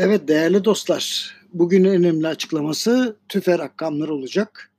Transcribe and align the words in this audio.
Evet 0.00 0.28
değerli 0.28 0.64
dostlar, 0.64 1.34
bugün 1.52 1.84
önemli 1.84 2.28
açıklaması 2.28 3.16
tüfe 3.28 3.58
rakamları 3.58 4.14
olacak. 4.14 4.72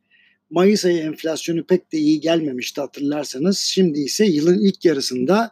Mayıs 0.49 0.85
ayı 0.85 0.97
enflasyonu 0.97 1.63
pek 1.63 1.91
de 1.91 1.97
iyi 1.97 2.19
gelmemişti 2.19 2.81
hatırlarsanız. 2.81 3.59
Şimdi 3.59 3.99
ise 3.99 4.25
yılın 4.25 4.59
ilk 4.59 4.85
yarısında 4.85 5.51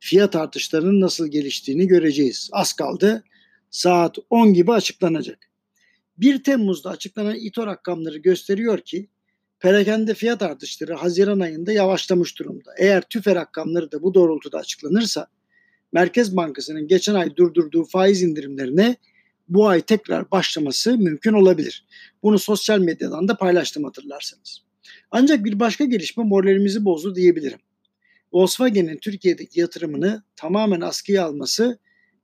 fiyat 0.00 0.36
artışlarının 0.36 1.00
nasıl 1.00 1.28
geliştiğini 1.28 1.86
göreceğiz. 1.86 2.50
Az 2.52 2.72
kaldı. 2.72 3.24
Saat 3.70 4.16
10 4.30 4.54
gibi 4.54 4.72
açıklanacak. 4.72 5.50
1 6.18 6.42
Temmuz'da 6.42 6.90
açıklanan 6.90 7.36
İTO 7.36 7.66
rakamları 7.66 8.18
gösteriyor 8.18 8.78
ki 8.78 9.08
perakende 9.60 10.14
fiyat 10.14 10.42
artışları 10.42 10.94
Haziran 10.94 11.40
ayında 11.40 11.72
yavaşlamış 11.72 12.38
durumda. 12.38 12.70
Eğer 12.78 13.02
tüfe 13.02 13.34
rakamları 13.34 13.92
da 13.92 14.02
bu 14.02 14.14
doğrultuda 14.14 14.58
açıklanırsa 14.58 15.26
Merkez 15.92 16.36
Bankası'nın 16.36 16.88
geçen 16.88 17.14
ay 17.14 17.36
durdurduğu 17.36 17.84
faiz 17.84 18.22
indirimlerine 18.22 18.96
bu 19.48 19.68
ay 19.68 19.80
tekrar 19.80 20.30
başlaması 20.30 20.98
mümkün 20.98 21.32
olabilir. 21.32 21.86
Bunu 22.22 22.38
sosyal 22.38 22.78
medyadan 22.78 23.28
da 23.28 23.36
paylaştım 23.36 23.84
hatırlarsanız. 23.84 24.62
Ancak 25.10 25.44
bir 25.44 25.60
başka 25.60 25.84
gelişme 25.84 26.24
moralimizi 26.24 26.84
bozdu 26.84 27.14
diyebilirim. 27.14 27.58
Volkswagen'in 28.32 28.96
Türkiye'deki 28.96 29.60
yatırımını 29.60 30.22
tamamen 30.36 30.80
askıya 30.80 31.24
alması 31.24 31.78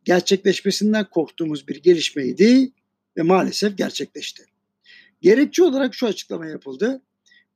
gerçekleşmesinden 0.05 1.11
korktuğumuz 1.11 1.69
bir 1.69 1.83
gelişmeydi 1.83 2.71
ve 3.17 3.23
maalesef 3.23 3.79
gerçekleşti. 3.79 4.45
Gerekçe 5.21 5.63
olarak 5.63 5.95
şu 5.95 6.07
açıklama 6.07 6.47
yapıldı. 6.47 7.03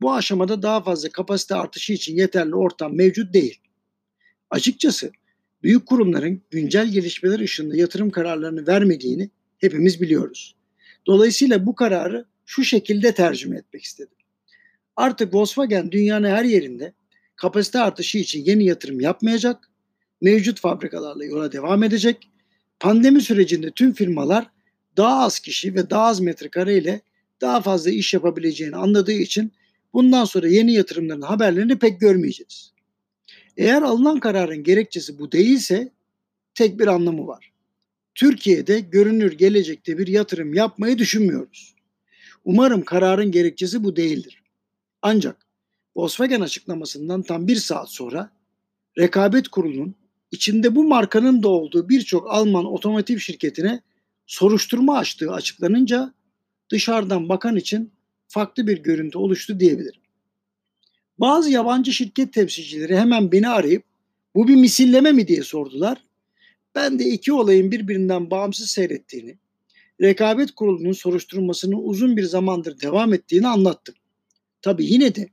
Bu 0.01 0.15
aşamada 0.15 0.63
daha 0.63 0.83
fazla 0.83 1.09
kapasite 1.09 1.55
artışı 1.55 1.93
için 1.93 2.17
yeterli 2.17 2.55
ortam 2.55 2.97
mevcut 2.97 3.35
değil. 3.35 3.61
Açıkçası 4.51 5.13
büyük 5.63 5.87
kurumların 5.87 6.43
güncel 6.51 6.89
gelişmeler 6.89 7.41
ışığında 7.41 7.77
yatırım 7.77 8.11
kararlarını 8.11 8.67
vermediğini 8.67 9.31
hepimiz 9.59 10.01
biliyoruz. 10.01 10.57
Dolayısıyla 11.07 11.67
bu 11.67 11.75
kararı 11.75 12.25
şu 12.47 12.65
şekilde 12.65 13.15
tercüme 13.15 13.57
etmek 13.57 13.83
istedim. 13.83 14.17
Artık 14.97 15.35
Volkswagen 15.35 15.93
dünyanın 15.93 16.29
her 16.29 16.45
yerinde 16.45 16.93
kapasite 17.37 17.79
artışı 17.79 18.19
için 18.19 18.45
yeni 18.45 18.65
yatırım 18.65 19.01
yapmayacak, 19.01 19.71
mevcut 20.21 20.61
fabrikalarla 20.61 21.25
yola 21.25 21.53
devam 21.53 21.83
edecek. 21.83 22.29
Pandemi 22.81 23.21
sürecinde 23.21 23.71
tüm 23.71 23.93
firmalar 23.93 24.51
daha 24.97 25.23
az 25.23 25.39
kişi 25.39 25.75
ve 25.75 25.91
daha 25.91 26.07
az 26.07 26.21
metrekare 26.21 26.79
ile 26.79 27.01
daha 27.41 27.61
fazla 27.61 27.91
iş 27.91 28.15
yapabileceğini 28.15 28.77
anladığı 28.77 29.13
için 29.13 29.53
bundan 29.93 30.25
sonra 30.25 30.49
yeni 30.49 30.73
yatırımların 30.75 31.23
haberlerini 31.23 31.79
pek 31.79 32.01
görmeyeceğiz. 32.01 32.73
Eğer 33.61 33.83
alınan 33.83 34.21
kararın 34.21 34.63
gerekçesi 34.63 35.19
bu 35.19 35.33
değilse 35.33 35.93
tek 36.55 36.79
bir 36.79 36.87
anlamı 36.87 37.27
var. 37.27 37.53
Türkiye'de 38.15 38.81
görünür 38.81 39.33
gelecekte 39.33 39.99
bir 39.99 40.07
yatırım 40.07 40.55
yapmayı 40.55 40.99
düşünmüyoruz. 40.99 41.75
Umarım 42.45 42.83
kararın 42.83 43.31
gerekçesi 43.31 43.85
bu 43.85 43.97
değildir. 43.97 44.43
Ancak 45.03 45.47
Volkswagen 45.97 46.41
açıklamasından 46.41 47.23
tam 47.23 47.47
bir 47.47 47.57
saat 47.57 47.91
sonra 47.91 48.31
Rekabet 48.99 49.49
Kurulu'nun 49.49 49.95
içinde 50.31 50.75
bu 50.75 50.85
markanın 50.85 51.43
da 51.43 51.49
olduğu 51.49 51.89
birçok 51.89 52.31
Alman 52.31 52.65
otomotiv 52.65 53.19
şirketine 53.19 53.81
soruşturma 54.27 54.99
açtığı 54.99 55.33
açıklanınca 55.33 56.15
dışarıdan 56.71 57.29
bakan 57.29 57.57
için 57.57 57.93
farklı 58.29 58.67
bir 58.67 58.79
görüntü 58.79 59.19
oluştu 59.19 59.61
diyebilirim. 59.61 60.00
Bazı 61.21 61.51
yabancı 61.51 61.93
şirket 61.93 62.33
temsilcileri 62.33 62.97
hemen 62.97 63.33
beni 63.33 63.49
arayıp 63.49 63.85
bu 64.35 64.49
bir 64.49 64.55
misilleme 64.55 65.13
mi 65.13 65.29
diye 65.29 65.43
sordular. 65.43 66.05
Ben 66.75 66.99
de 66.99 67.05
iki 67.05 67.33
olayın 67.33 67.71
birbirinden 67.71 68.31
bağımsız 68.31 68.71
seyrettiğini, 68.71 69.39
rekabet 70.01 70.51
kurulunun 70.51 70.93
soruşturmasının 70.93 71.77
uzun 71.83 72.17
bir 72.17 72.23
zamandır 72.23 72.81
devam 72.81 73.15
ettiğini 73.15 73.49
anlattım. 73.49 73.95
Tabi 74.63 74.87
yine 74.87 75.15
de 75.15 75.29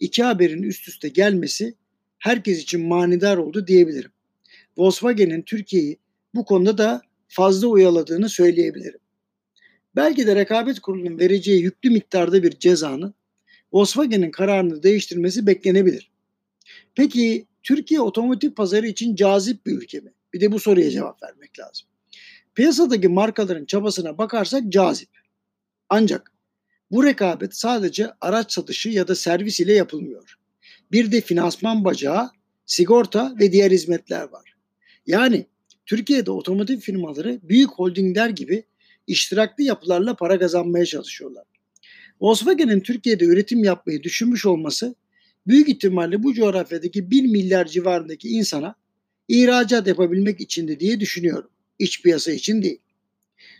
iki 0.00 0.22
haberin 0.22 0.62
üst 0.62 0.88
üste 0.88 1.08
gelmesi 1.08 1.74
herkes 2.18 2.62
için 2.62 2.88
manidar 2.88 3.36
oldu 3.36 3.66
diyebilirim. 3.66 4.10
Volkswagen'in 4.76 5.42
Türkiye'yi 5.42 5.98
bu 6.34 6.44
konuda 6.44 6.78
da 6.78 7.02
fazla 7.28 7.68
uyaladığını 7.68 8.28
söyleyebilirim. 8.28 9.00
Belki 9.96 10.26
de 10.26 10.36
rekabet 10.36 10.80
kurulunun 10.80 11.18
vereceği 11.18 11.62
yüklü 11.62 11.90
miktarda 11.90 12.42
bir 12.42 12.58
cezanın 12.58 13.14
Volkswagen'in 13.72 14.30
kararını 14.30 14.82
değiştirmesi 14.82 15.46
beklenebilir. 15.46 16.10
Peki 16.94 17.46
Türkiye 17.62 18.00
otomotiv 18.00 18.50
pazarı 18.50 18.86
için 18.86 19.14
cazip 19.14 19.66
bir 19.66 19.72
ülke 19.72 20.00
mi? 20.00 20.12
Bir 20.34 20.40
de 20.40 20.52
bu 20.52 20.58
soruya 20.58 20.90
cevap 20.90 21.22
vermek 21.22 21.58
lazım. 21.58 21.88
Piyasadaki 22.54 23.08
markaların 23.08 23.64
çabasına 23.64 24.18
bakarsak 24.18 24.62
cazip. 24.68 25.08
Ancak 25.88 26.32
bu 26.90 27.04
rekabet 27.04 27.56
sadece 27.56 28.10
araç 28.20 28.52
satışı 28.52 28.88
ya 28.88 29.08
da 29.08 29.14
servis 29.14 29.60
ile 29.60 29.72
yapılmıyor. 29.72 30.38
Bir 30.92 31.12
de 31.12 31.20
finansman 31.20 31.84
bacağı, 31.84 32.30
sigorta 32.66 33.34
ve 33.40 33.52
diğer 33.52 33.70
hizmetler 33.70 34.22
var. 34.22 34.54
Yani 35.06 35.46
Türkiye'de 35.86 36.30
otomotiv 36.30 36.78
firmaları 36.78 37.40
büyük 37.42 37.70
holdingler 37.70 38.28
gibi 38.28 38.64
iştiraklı 39.06 39.64
yapılarla 39.64 40.16
para 40.16 40.38
kazanmaya 40.38 40.86
çalışıyorlar. 40.86 41.44
Volkswagen'in 42.22 42.80
Türkiye'de 42.80 43.24
üretim 43.24 43.64
yapmayı 43.64 44.02
düşünmüş 44.02 44.46
olması 44.46 44.94
büyük 45.46 45.68
ihtimalle 45.68 46.22
bu 46.22 46.34
coğrafyadaki 46.34 47.10
1 47.10 47.22
milyar 47.22 47.64
civarındaki 47.64 48.28
insana 48.28 48.74
ihracat 49.28 49.86
yapabilmek 49.86 50.40
içindi 50.40 50.80
diye 50.80 51.00
düşünüyorum. 51.00 51.50
İç 51.78 52.02
piyasa 52.02 52.32
için 52.32 52.62
değil. 52.62 52.78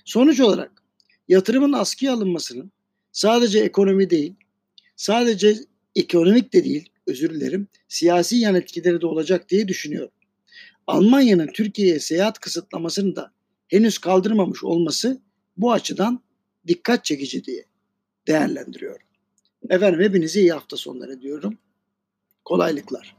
Sonuç 0.04 0.40
olarak 0.40 0.82
yatırımın 1.28 1.72
askıya 1.72 2.12
alınmasının 2.12 2.72
sadece 3.12 3.58
ekonomi 3.58 4.10
değil, 4.10 4.34
sadece 4.96 5.56
ekonomik 5.96 6.52
de 6.52 6.64
değil, 6.64 6.88
özür 7.06 7.30
dilerim, 7.30 7.68
siyasi 7.88 8.36
yan 8.36 8.54
etkileri 8.54 9.00
de 9.00 9.06
olacak 9.06 9.48
diye 9.48 9.68
düşünüyorum. 9.68 10.12
Almanya'nın 10.86 11.50
Türkiye'ye 11.54 11.98
seyahat 11.98 12.38
kısıtlamasını 12.38 13.16
da 13.16 13.32
henüz 13.68 13.98
kaldırmamış 13.98 14.64
olması 14.64 15.20
bu 15.56 15.72
açıdan 15.72 16.22
dikkat 16.66 17.04
çekici 17.04 17.44
diye 17.44 17.72
değerlendiriyorum. 18.27 19.06
Efendim 19.71 20.00
hepinize 20.00 20.41
iyi 20.41 20.53
hafta 20.53 20.77
sonları 20.77 21.21
diyorum. 21.21 21.59
Kolaylıklar. 22.44 23.16